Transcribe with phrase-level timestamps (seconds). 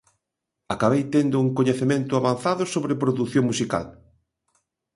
[0.75, 3.85] Acabei tendo un coñecemento avanzado sobre produción musical.